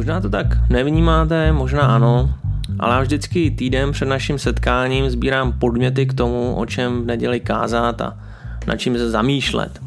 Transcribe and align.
Možná 0.00 0.20
to 0.20 0.30
tak 0.30 0.46
nevnímáte, 0.70 1.52
možná 1.52 1.82
ano, 1.82 2.34
ale 2.78 2.94
já 2.94 3.00
vždycky 3.00 3.50
týden 3.50 3.92
před 3.92 4.04
naším 4.04 4.38
setkáním 4.38 5.10
sbírám 5.10 5.52
podměty 5.52 6.06
k 6.06 6.14
tomu, 6.14 6.54
o 6.54 6.66
čem 6.66 7.02
v 7.02 7.06
neděli 7.06 7.40
kázat 7.40 8.00
a 8.00 8.18
na 8.66 8.76
čím 8.76 8.98
se 8.98 9.10
zamýšlet. 9.10 9.80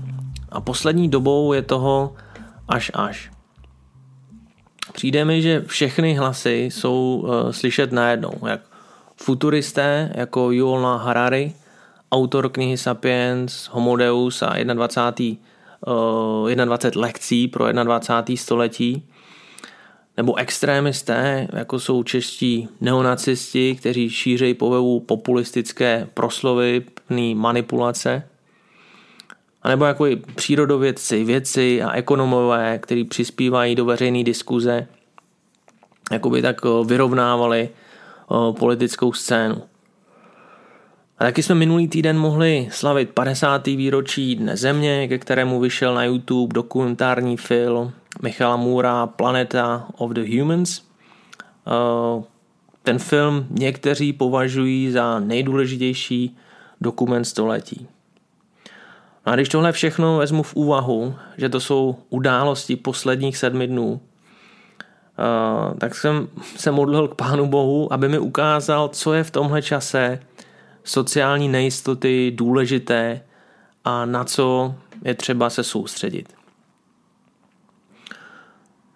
A 0.51 0.61
poslední 0.61 1.09
dobou 1.09 1.53
je 1.53 1.61
toho 1.61 2.13
až 2.67 2.91
až. 2.93 3.31
Přijde 4.93 5.25
mi, 5.25 5.41
že 5.41 5.61
všechny 5.65 6.13
hlasy 6.13 6.69
jsou 6.71 7.23
uh, 7.23 7.51
slyšet 7.51 7.91
najednou, 7.91 8.33
jak 8.47 8.61
futuristé 9.17 10.11
jako 10.15 10.51
Yuval 10.51 10.97
Harari, 10.97 11.53
autor 12.11 12.49
knihy 12.49 12.77
Sapiens, 12.77 13.69
Homo 13.71 13.95
Deus 13.95 14.41
a 14.41 14.63
21. 14.63 15.37
Uh, 15.87 16.65
21 16.65 17.01
lekcí 17.01 17.47
pro 17.47 17.71
21. 17.71 18.37
století, 18.37 19.03
nebo 20.17 20.35
extrémisté, 20.35 21.47
jako 21.53 21.79
jsou 21.79 22.03
čeští 22.03 22.69
neonacisti, 22.81 23.75
kteří 23.75 24.09
šířejí 24.09 24.53
povevu 24.53 24.99
populistické 24.99 26.07
proslovy, 26.13 26.85
plný 27.07 27.35
manipulace, 27.35 28.23
a 29.61 29.69
nebo 29.69 29.85
jako 29.85 30.07
i 30.07 30.15
přírodovědci, 30.15 31.23
vědci 31.23 31.83
a 31.83 31.91
ekonomové, 31.91 32.79
kteří 32.79 33.03
přispívají 33.03 33.75
do 33.75 33.85
veřejné 33.85 34.23
diskuze, 34.23 34.87
jako 36.11 36.29
by 36.29 36.41
tak 36.41 36.61
vyrovnávali 36.85 37.69
politickou 38.59 39.13
scénu. 39.13 39.63
A 41.19 41.23
taky 41.23 41.43
jsme 41.43 41.55
minulý 41.55 41.87
týden 41.87 42.17
mohli 42.17 42.67
slavit 42.71 43.09
50. 43.09 43.67
výročí 43.67 44.35
Dne 44.35 44.57
Země, 44.57 45.07
ke 45.07 45.17
kterému 45.17 45.59
vyšel 45.59 45.95
na 45.95 46.03
YouTube 46.03 46.53
dokumentární 46.53 47.37
film 47.37 47.93
Michala 48.21 48.55
Můra 48.55 49.07
Planeta 49.07 49.87
of 49.97 50.11
the 50.11 50.39
Humans. 50.39 50.81
Ten 52.83 52.99
film 52.99 53.47
někteří 53.49 54.13
považují 54.13 54.91
za 54.91 55.19
nejdůležitější 55.19 56.37
dokument 56.81 57.25
století. 57.25 57.87
A 59.25 59.35
když 59.35 59.49
tohle 59.49 59.71
všechno 59.71 60.17
vezmu 60.17 60.43
v 60.43 60.55
úvahu, 60.55 61.15
že 61.37 61.49
to 61.49 61.59
jsou 61.59 61.95
události 62.09 62.75
posledních 62.75 63.37
sedmi 63.37 63.67
dnů, 63.67 64.01
tak 65.77 65.95
jsem 65.95 66.27
se 66.55 66.71
modlil 66.71 67.07
k 67.07 67.15
Pánu 67.15 67.47
Bohu, 67.47 67.93
aby 67.93 68.09
mi 68.09 68.19
ukázal, 68.19 68.87
co 68.87 69.13
je 69.13 69.23
v 69.23 69.31
tomhle 69.31 69.61
čase 69.61 70.19
sociální 70.83 71.47
nejistoty 71.47 72.31
důležité 72.35 73.21
a 73.85 74.05
na 74.05 74.23
co 74.23 74.75
je 75.05 75.13
třeba 75.13 75.49
se 75.49 75.63
soustředit. 75.63 76.33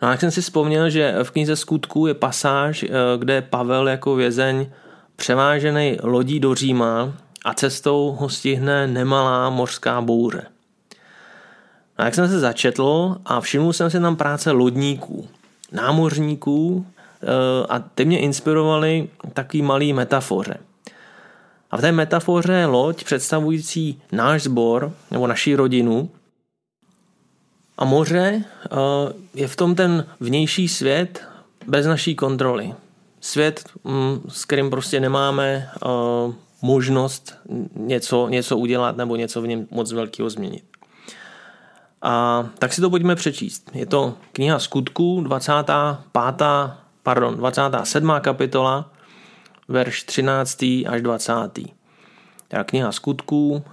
No 0.02 0.08
a 0.08 0.12
jak 0.12 0.20
jsem 0.20 0.32
si 0.32 0.42
vzpomněl, 0.42 0.90
že 0.90 1.16
v 1.24 1.32
knize 1.32 1.56
skutků 1.56 2.08
je 2.08 2.14
pasáž, 2.14 2.84
eh, 2.84 2.90
kde 3.18 3.42
Pavel 3.42 3.88
jako 3.90 4.16
vězeň 4.16 4.68
převážený 5.16 5.98
lodí 6.04 6.40
do 6.40 6.56
Říma 6.56 7.14
a 7.46 7.54
cestou 7.54 8.18
ho 8.20 8.30
stihne 8.30 8.88
nemalá 8.88 9.50
mořská 9.50 10.02
bouře. 10.02 10.42
A 11.98 12.06
jak 12.06 12.16
jsem 12.16 12.28
se 12.28 12.40
začetl 12.40 13.18
a 13.26 13.42
všiml 13.42 13.74
jsem 13.74 13.90
si 13.90 14.00
tam 14.00 14.16
práce 14.16 14.52
lodníků, 14.52 15.28
námořníků 15.72 16.86
eh, 17.24 17.28
a 17.70 17.80
ty 17.80 18.06
mě 18.06 18.20
inspirovaly 18.20 19.10
takový 19.34 19.62
malý 19.62 19.94
metafoře. 19.94 20.58
A 21.72 21.78
v 21.78 21.82
té 21.82 21.92
metafoře 21.92 22.54
je 22.54 22.66
loď 22.66 23.04
představující 23.04 24.02
náš 24.12 24.44
sbor 24.44 24.92
nebo 25.12 25.28
naší 25.28 25.56
rodinu 25.56 26.10
a 27.78 27.86
moře 27.86 28.44
eh, 28.44 28.76
je 29.34 29.48
v 29.48 29.56
tom 29.56 29.76
ten 29.76 30.06
vnější 30.20 30.68
svět 30.68 31.28
bez 31.68 31.86
naší 31.86 32.16
kontroly. 32.16 32.74
Svět, 33.22 33.70
mm, 33.84 34.22
s 34.28 34.46
kterým 34.46 34.70
prostě 34.70 35.00
nemáme 35.00 35.70
eh, 35.76 35.88
možnost 36.62 37.36
něco, 37.76 38.30
něco 38.30 38.58
udělat 38.58 38.98
nebo 38.98 39.16
něco 39.16 39.42
v 39.42 39.48
něm 39.48 39.68
moc 39.72 39.92
velkého 39.92 40.30
změnit. 40.30 40.64
A 42.02 42.46
tak 42.60 42.74
si 42.74 42.82
to 42.82 42.90
pojďme 42.90 43.16
přečíst. 43.16 43.72
Je 43.74 43.86
to 43.86 44.14
kniha 44.32 44.60
skutků, 44.60 45.22
25. 45.22 45.76
pardon, 47.04 47.36
27. 47.36 48.14
kapitola, 48.22 48.92
verš 49.68 50.04
13. 50.04 50.64
až 50.88 51.02
20. 51.02 51.34
Teda 52.48 52.64
kniha 52.64 52.92
skutků, 52.92 53.64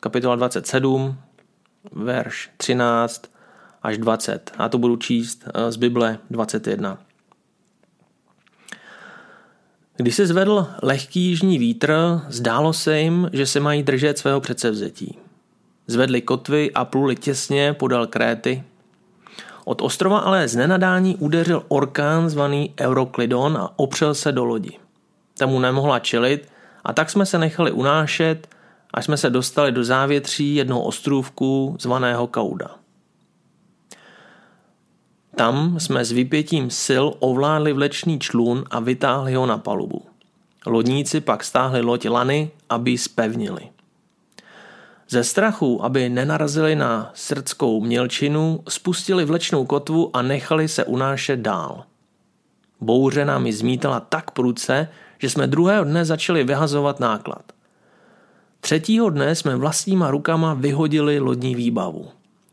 kapitola 0.00 0.36
27, 0.36 1.18
verš 1.92 2.50
13 2.56 3.22
až 3.82 3.98
20. 3.98 4.52
A 4.58 4.68
to 4.68 4.78
budu 4.78 4.96
číst 4.96 5.48
z 5.68 5.76
Bible 5.76 6.18
21. 6.30 6.98
Když 9.96 10.14
se 10.14 10.26
zvedl 10.26 10.66
lehký 10.82 11.20
jižní 11.20 11.58
vítr, 11.58 12.20
zdálo 12.28 12.72
se 12.72 13.00
jim, 13.00 13.30
že 13.32 13.46
se 13.46 13.60
mají 13.60 13.82
držet 13.82 14.18
svého 14.18 14.40
předsevzetí. 14.40 15.18
Zvedli 15.86 16.22
kotvy 16.22 16.72
a 16.74 16.84
pluli 16.84 17.16
těsně 17.16 17.72
podal 17.72 18.06
Kréty. 18.06 18.62
Od 19.64 19.82
ostrova 19.82 20.18
ale 20.18 20.48
z 20.48 20.56
nenadání 20.56 21.16
udeřil 21.16 21.62
orkán 21.68 22.28
zvaný 22.28 22.74
Euroklidon 22.80 23.56
a 23.56 23.72
opřel 23.76 24.14
se 24.14 24.32
do 24.32 24.44
lodi. 24.44 24.78
Temu 25.38 25.60
nemohla 25.60 25.98
čelit 25.98 26.48
a 26.84 26.92
tak 26.92 27.10
jsme 27.10 27.26
se 27.26 27.38
nechali 27.38 27.72
unášet, 27.72 28.48
až 28.94 29.04
jsme 29.04 29.16
se 29.16 29.30
dostali 29.30 29.72
do 29.72 29.84
závětří 29.84 30.54
jednoho 30.54 30.82
ostrůvku 30.82 31.76
zvaného 31.80 32.26
Kauda. 32.26 32.70
Tam 35.36 35.80
jsme 35.80 36.04
s 36.04 36.12
vypětím 36.12 36.70
sil 36.84 37.04
ovládli 37.18 37.72
vlečný 37.72 38.18
člun 38.18 38.64
a 38.70 38.80
vytáhli 38.80 39.34
ho 39.34 39.46
na 39.46 39.58
palubu. 39.58 40.02
Lodníci 40.66 41.20
pak 41.20 41.44
stáhli 41.44 41.80
loď 41.80 42.08
lany, 42.08 42.50
aby 42.68 42.90
ji 42.90 42.98
spevnili. 42.98 43.68
Ze 45.08 45.24
strachu, 45.24 45.84
aby 45.84 46.08
nenarazili 46.08 46.76
na 46.76 47.10
srdskou 47.14 47.80
mělčinu, 47.80 48.60
spustili 48.68 49.24
vlečnou 49.24 49.64
kotvu 49.64 50.16
a 50.16 50.22
nechali 50.22 50.68
se 50.68 50.84
unášet 50.84 51.40
dál. 51.40 51.84
Bouře 52.80 53.24
nám 53.24 53.46
ji 53.46 53.52
zmítala 53.52 54.00
tak 54.00 54.30
prudce, 54.30 54.88
že 55.18 55.30
jsme 55.30 55.46
druhého 55.46 55.84
dne 55.84 56.04
začali 56.04 56.44
vyhazovat 56.44 57.00
náklad. 57.00 57.52
Třetího 58.60 59.10
dne 59.10 59.34
jsme 59.34 59.56
vlastníma 59.56 60.10
rukama 60.10 60.54
vyhodili 60.54 61.18
lodní 61.18 61.54
výbavu. 61.54 62.10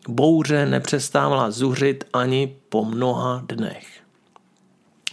Bouře 0.07 0.65
nepřestávala 0.65 1.51
zuřit 1.51 2.03
ani 2.13 2.55
po 2.69 2.85
mnoha 2.85 3.43
dnech. 3.47 3.87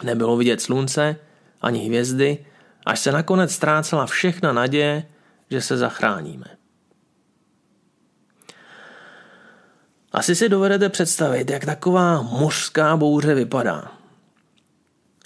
Nebylo 0.02 0.36
vidět 0.36 0.60
slunce, 0.60 1.16
ani 1.62 1.86
hvězdy, 1.86 2.38
až 2.86 3.00
se 3.00 3.12
nakonec 3.12 3.52
ztrácela 3.52 4.06
všechna 4.06 4.52
naděje, 4.52 5.06
že 5.50 5.60
se 5.60 5.76
zachráníme. 5.76 6.46
Asi 10.12 10.34
si 10.34 10.48
dovedete 10.48 10.88
představit, 10.88 11.50
jak 11.50 11.64
taková 11.64 12.22
mořská 12.22 12.96
bouře 12.96 13.34
vypadá. 13.34 13.92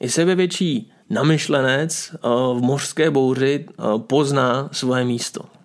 I 0.00 0.09
sebevětší 0.09 0.93
namyšlenec 1.10 2.10
eh, 2.15 2.19
v 2.54 2.60
mořské 2.60 3.10
bouři 3.10 3.66
eh, 3.69 3.83
pozná 3.98 4.69
svoje 4.72 5.04
místo. 5.04 5.55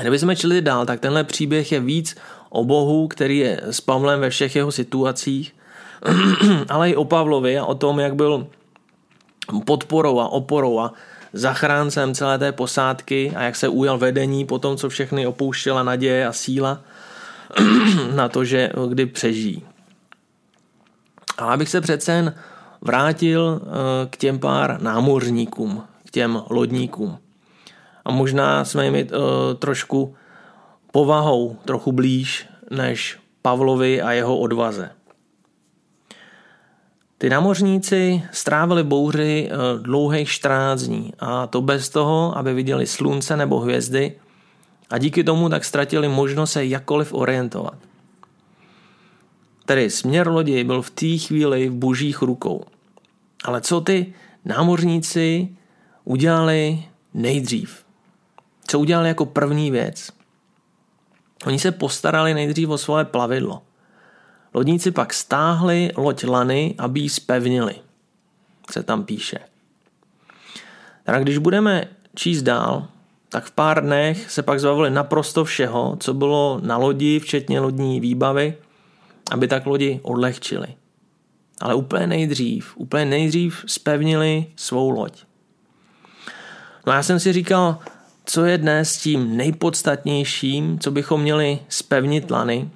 Kdyby 0.00 0.18
jsme 0.18 0.36
čili 0.36 0.62
dál, 0.62 0.86
tak 0.86 1.00
tenhle 1.00 1.24
příběh 1.24 1.72
je 1.72 1.80
víc 1.80 2.16
o 2.50 2.64
Bohu, 2.64 3.08
který 3.08 3.38
je 3.38 3.60
s 3.64 3.80
Pavlem 3.80 4.20
ve 4.20 4.30
všech 4.30 4.56
jeho 4.56 4.72
situacích, 4.72 5.54
ale 6.68 6.90
i 6.90 6.96
o 6.96 7.04
Pavlovi 7.04 7.58
a 7.58 7.64
o 7.64 7.74
tom, 7.74 8.00
jak 8.00 8.14
byl 8.14 8.46
podporou 9.64 10.20
a 10.20 10.28
oporou 10.28 10.80
a 10.80 10.92
zachráncem 11.32 12.14
celé 12.14 12.38
té 12.38 12.52
posádky 12.52 13.32
a 13.36 13.42
jak 13.42 13.56
se 13.56 13.68
ujal 13.68 13.98
vedení 13.98 14.44
po 14.44 14.58
tom, 14.58 14.76
co 14.76 14.88
všechny 14.88 15.26
opouštěla 15.26 15.82
naděje 15.82 16.26
a 16.26 16.32
síla 16.32 16.80
na 18.14 18.28
to, 18.28 18.44
že 18.44 18.70
kdy 18.88 19.06
přežijí. 19.06 19.62
Ale 21.38 21.54
abych 21.54 21.68
se 21.68 21.80
přece 21.80 22.12
jen 22.12 22.34
vrátil 22.80 23.60
eh, 23.62 23.68
k 24.10 24.16
těm 24.16 24.38
pár 24.38 24.82
námořníkům, 24.82 25.82
k 26.06 26.10
těm 26.10 26.42
lodníkům. 26.50 27.18
A 28.04 28.12
možná 28.12 28.64
jsme 28.64 28.84
jim 28.84 28.94
uh, 28.94 29.00
trošku 29.58 30.14
povahou 30.92 31.56
trochu 31.64 31.92
blíž 31.92 32.46
než 32.70 33.18
Pavlovi 33.42 34.02
a 34.02 34.12
jeho 34.12 34.38
odvaze. 34.38 34.90
Ty 37.18 37.30
námořníci 37.30 38.22
strávili 38.32 38.82
bouři 38.82 39.50
uh, 39.50 39.82
dlouhých 39.82 40.28
14 40.28 40.82
dní 40.82 41.12
a 41.18 41.46
to 41.46 41.62
bez 41.62 41.88
toho, 41.88 42.38
aby 42.38 42.54
viděli 42.54 42.86
slunce 42.86 43.36
nebo 43.36 43.60
hvězdy 43.60 44.16
a 44.90 44.98
díky 44.98 45.24
tomu 45.24 45.48
tak 45.48 45.64
ztratili 45.64 46.08
možnost 46.08 46.52
se 46.52 46.64
jakkoliv 46.64 47.14
orientovat. 47.14 47.78
Tedy 49.64 49.90
směr 49.90 50.28
lodi 50.28 50.64
byl 50.64 50.82
v 50.82 50.90
té 50.90 51.18
chvíli 51.18 51.68
v 51.68 51.74
božích 51.74 52.22
rukou. 52.22 52.64
Ale 53.44 53.60
co 53.60 53.80
ty 53.80 54.14
námořníci 54.44 55.48
udělali 56.04 56.84
nejdřív? 57.14 57.83
Co 58.74 58.78
udělali 58.78 59.08
jako 59.08 59.26
první 59.26 59.70
věc? 59.70 60.10
Oni 61.46 61.58
se 61.58 61.72
postarali 61.72 62.34
nejdřív 62.34 62.68
o 62.68 62.78
svoje 62.78 63.04
plavidlo. 63.04 63.62
Lodníci 64.54 64.90
pak 64.90 65.14
stáhli 65.14 65.90
loď 65.96 66.24
lany, 66.24 66.74
aby 66.78 67.00
ji 67.00 67.08
spevnili. 67.08 67.74
Se 68.70 68.82
tam 68.82 69.04
píše. 69.04 69.38
Tak 71.04 71.22
když 71.22 71.38
budeme 71.38 71.84
číst 72.14 72.42
dál, 72.42 72.86
tak 73.28 73.44
v 73.44 73.50
pár 73.50 73.82
dnech 73.84 74.30
se 74.30 74.42
pak 74.42 74.60
zbavili 74.60 74.90
naprosto 74.90 75.44
všeho, 75.44 75.96
co 76.00 76.14
bylo 76.14 76.60
na 76.62 76.76
lodi, 76.76 77.20
včetně 77.20 77.60
lodní 77.60 78.00
výbavy, 78.00 78.56
aby 79.30 79.48
tak 79.48 79.66
lodi 79.66 80.00
odlehčili. 80.02 80.68
Ale 81.60 81.74
úplně 81.74 82.06
nejdřív, 82.06 82.72
úplně 82.76 83.04
nejdřív 83.04 83.64
spevnili 83.66 84.46
svou 84.56 84.90
loď. 84.90 85.24
No 86.86 86.92
a 86.92 86.96
já 86.96 87.02
jsem 87.02 87.20
si 87.20 87.32
říkal, 87.32 87.78
co 88.24 88.44
je 88.44 88.58
dnes 88.58 88.96
tím 88.96 89.36
nejpodstatnějším, 89.36 90.78
co 90.78 90.90
bychom 90.90 91.20
měli 91.20 91.58
spevnit 91.68 92.30
lany 92.30 92.70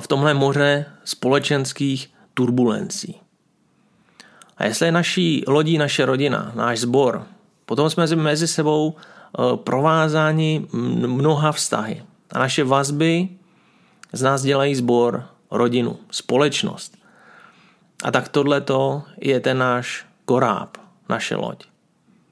v 0.00 0.08
tomhle 0.08 0.34
moře 0.34 0.86
společenských 1.04 2.10
turbulencí. 2.34 3.20
A 4.56 4.64
jestli 4.64 4.86
je 4.86 4.92
naší 4.92 5.44
lodí 5.46 5.78
naše 5.78 6.06
rodina, 6.06 6.52
náš 6.54 6.80
sbor, 6.80 7.26
potom 7.66 7.90
jsme 7.90 8.06
mezi 8.06 8.48
sebou 8.48 8.94
e, 8.94 9.56
provázáni 9.56 10.66
mnoha 11.06 11.52
vztahy. 11.52 12.02
A 12.30 12.38
naše 12.38 12.64
vazby 12.64 13.28
z 14.12 14.22
nás 14.22 14.42
dělají 14.42 14.74
sbor, 14.74 15.24
rodinu, 15.50 15.98
společnost. 16.10 16.98
A 18.04 18.10
tak 18.10 18.28
tohle 18.28 18.62
je 19.20 19.40
ten 19.40 19.58
náš 19.58 20.06
koráb, 20.24 20.76
naše 21.08 21.36
loď. 21.36 21.75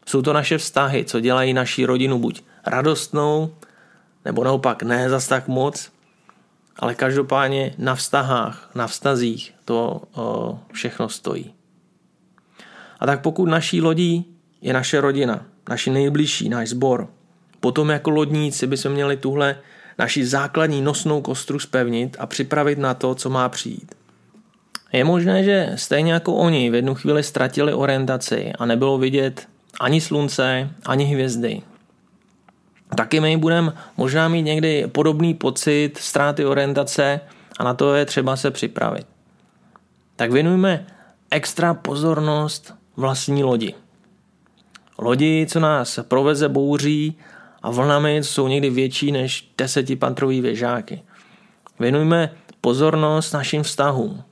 Jsou 0.06 0.22
to 0.22 0.32
naše 0.32 0.58
vztahy, 0.58 1.04
co 1.04 1.20
dělají 1.20 1.52
naši 1.52 1.84
rodinu 1.84 2.18
buď 2.18 2.42
radostnou, 2.66 3.54
nebo 4.24 4.44
naopak 4.44 4.82
ne 4.82 5.10
zas 5.10 5.28
tak 5.28 5.48
moc, 5.48 5.92
ale 6.76 6.94
každopádně 6.94 7.74
na 7.78 7.94
vztahách, 7.94 8.70
na 8.74 8.86
vztazích 8.86 9.54
to 9.64 10.02
o, 10.14 10.58
všechno 10.72 11.08
stojí. 11.08 11.54
A 13.00 13.06
tak 13.06 13.22
pokud 13.22 13.48
naší 13.48 13.80
lodí 13.80 14.26
je 14.60 14.72
naše 14.72 15.00
rodina, 15.00 15.46
naši 15.68 15.90
nejbližší, 15.90 16.48
náš 16.48 16.68
sbor, 16.68 17.08
potom 17.60 17.90
jako 17.90 18.10
lodníci 18.10 18.66
by 18.66 18.76
se 18.76 18.88
měli 18.88 19.16
tuhle 19.16 19.56
naši 19.98 20.26
základní 20.26 20.82
nosnou 20.82 21.20
kostru 21.20 21.58
spevnit 21.58 22.16
a 22.20 22.26
připravit 22.26 22.78
na 22.78 22.94
to, 22.94 23.14
co 23.14 23.30
má 23.30 23.48
přijít. 23.48 23.94
Je 24.92 25.04
možné, 25.04 25.44
že 25.44 25.72
stejně 25.74 26.12
jako 26.12 26.34
oni 26.34 26.70
v 26.70 26.74
jednu 26.74 26.94
chvíli 26.94 27.22
ztratili 27.22 27.74
orientaci 27.74 28.52
a 28.58 28.66
nebylo 28.66 28.98
vidět 28.98 29.48
ani 29.80 30.00
slunce, 30.00 30.70
ani 30.86 31.04
hvězdy. 31.04 31.62
Taky 32.96 33.20
my 33.20 33.36
budeme 33.36 33.72
možná 33.96 34.28
mít 34.28 34.42
někdy 34.42 34.86
podobný 34.86 35.34
pocit 35.34 35.98
ztráty 35.98 36.46
orientace 36.46 37.20
a 37.58 37.64
na 37.64 37.74
to 37.74 37.94
je 37.94 38.04
třeba 38.04 38.36
se 38.36 38.50
připravit. 38.50 39.06
Tak 40.16 40.32
věnujme 40.32 40.86
extra 41.30 41.74
pozornost 41.74 42.74
vlastní 42.96 43.44
lodi. 43.44 43.74
Lodi, 44.98 45.46
co 45.50 45.60
nás 45.60 45.98
proveze 46.08 46.48
bouří 46.48 47.18
a 47.62 47.70
vlnami, 47.70 48.20
co 48.22 48.32
jsou 48.32 48.48
někdy 48.48 48.70
větší 48.70 49.12
než 49.12 49.52
desetipantrový 49.58 50.40
věžáky. 50.40 51.02
Věnujme 51.80 52.30
pozornost 52.60 53.32
našim 53.32 53.62
vztahům, 53.62 54.22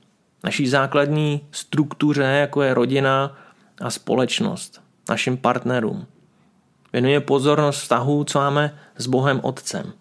naší 0.43 0.67
základní 0.67 1.41
struktuře, 1.51 2.23
jako 2.23 2.61
je 2.61 2.73
rodina 2.73 3.37
a 3.81 3.89
společnost, 3.89 4.82
našim 5.09 5.37
partnerům. 5.37 6.05
Věnuje 6.93 7.19
pozornost 7.19 7.79
vztahu, 7.79 8.23
co 8.23 8.39
máme 8.39 8.77
s 8.97 9.07
Bohem 9.07 9.39
Otcem. 9.43 9.93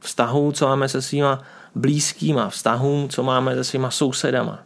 Vztahu, 0.00 0.52
co 0.52 0.66
máme 0.66 0.88
se 0.88 1.02
svýma 1.02 1.42
blízkýma, 1.74 2.48
vztahům, 2.48 3.08
co 3.08 3.22
máme 3.22 3.54
se 3.54 3.64
svýma 3.64 3.90
sousedama. 3.90 4.58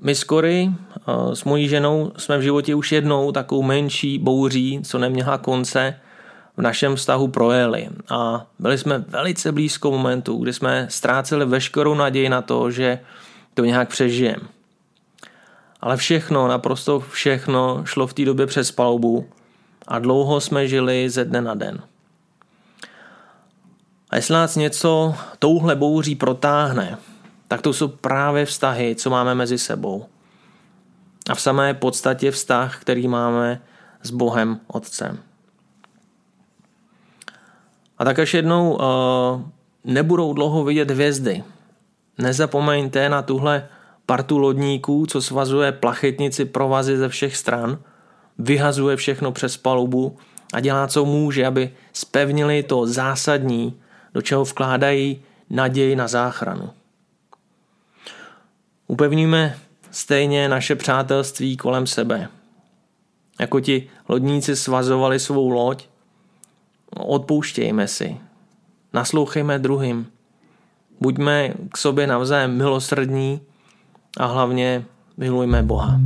My 0.00 0.14
s 0.14 0.24
Kory, 0.24 0.70
s 1.32 1.44
mojí 1.44 1.68
ženou, 1.68 2.12
jsme 2.16 2.38
v 2.38 2.42
životě 2.42 2.74
už 2.74 2.92
jednou 2.92 3.32
takovou 3.32 3.62
menší 3.62 4.18
bouří, 4.18 4.80
co 4.84 4.98
neměla 4.98 5.38
konce, 5.38 6.00
v 6.56 6.62
našem 6.62 6.96
vztahu 6.96 7.28
projeli. 7.28 7.88
A 8.10 8.46
byli 8.58 8.78
jsme 8.78 8.98
velice 8.98 9.52
blízko 9.52 9.90
momentu, 9.90 10.36
kdy 10.38 10.52
jsme 10.52 10.86
ztráceli 10.90 11.46
veškerou 11.46 11.94
naději 11.94 12.28
na 12.28 12.42
to, 12.42 12.70
že 12.70 12.98
to 13.54 13.64
nějak 13.64 13.88
přežijeme. 13.88 14.53
Ale 15.84 15.96
všechno, 15.96 16.48
naprosto 16.48 17.00
všechno 17.00 17.84
šlo 17.84 18.06
v 18.06 18.14
té 18.14 18.24
době 18.24 18.46
přes 18.46 18.70
palubu 18.70 19.28
a 19.86 19.98
dlouho 19.98 20.40
jsme 20.40 20.68
žili 20.68 21.10
ze 21.10 21.24
dne 21.24 21.40
na 21.40 21.54
den. 21.54 21.82
A 24.10 24.16
jestli 24.16 24.34
nás 24.34 24.56
něco 24.56 25.14
touhle 25.38 25.76
bouří 25.76 26.14
protáhne, 26.14 26.98
tak 27.48 27.62
to 27.62 27.72
jsou 27.72 27.88
právě 27.88 28.46
vztahy, 28.46 28.94
co 28.94 29.10
máme 29.10 29.34
mezi 29.34 29.58
sebou. 29.58 30.06
A 31.30 31.34
v 31.34 31.40
samé 31.40 31.74
podstatě 31.74 32.30
vztah, 32.30 32.80
který 32.80 33.08
máme 33.08 33.60
s 34.02 34.10
Bohem 34.10 34.60
Otcem. 34.66 35.18
A 37.98 38.04
tak 38.04 38.18
až 38.18 38.34
jednou 38.34 38.72
uh, 38.72 38.80
nebudou 39.84 40.32
dlouho 40.32 40.64
vidět 40.64 40.90
hvězdy. 40.90 41.44
Nezapomeňte 42.18 43.08
na 43.08 43.22
tuhle 43.22 43.68
partu 44.06 44.38
lodníků, 44.38 45.06
co 45.06 45.22
svazuje 45.22 45.72
plachetnici 45.72 46.44
provazy 46.44 46.96
ze 46.98 47.08
všech 47.08 47.36
stran, 47.36 47.78
vyhazuje 48.38 48.96
všechno 48.96 49.32
přes 49.32 49.56
palubu 49.56 50.18
a 50.52 50.60
dělá, 50.60 50.86
co 50.88 51.04
může, 51.04 51.46
aby 51.46 51.72
spevnili 51.92 52.62
to 52.62 52.86
zásadní, 52.86 53.80
do 54.14 54.22
čeho 54.22 54.44
vkládají 54.44 55.22
naději 55.50 55.96
na 55.96 56.08
záchranu. 56.08 56.70
Upevníme 58.86 59.58
stejně 59.90 60.48
naše 60.48 60.76
přátelství 60.76 61.56
kolem 61.56 61.86
sebe. 61.86 62.28
Jako 63.40 63.60
ti 63.60 63.90
lodníci 64.08 64.56
svazovali 64.56 65.20
svou 65.20 65.48
loď, 65.48 65.86
odpouštějme 66.96 67.88
si, 67.88 68.16
naslouchejme 68.92 69.58
druhým, 69.58 70.06
buďme 71.00 71.54
k 71.72 71.76
sobě 71.76 72.06
navzájem 72.06 72.56
milosrdní 72.56 73.40
a 74.18 74.26
hlavně 74.26 74.84
milujme 75.16 75.62
Boha. 75.62 76.00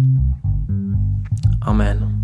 Amen. 1.60 2.17